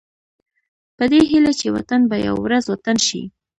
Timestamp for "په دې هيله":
0.97-1.51